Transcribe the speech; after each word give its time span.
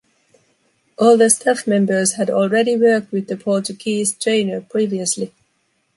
All 0.97 1.15
the 1.15 1.29
staff 1.29 1.67
members 1.67 2.13
had 2.13 2.31
already 2.31 2.75
worked 2.75 3.11
with 3.11 3.27
the 3.27 3.37
Portuguese 3.37 4.13
trainer 4.17 4.59
previously. 4.59 5.31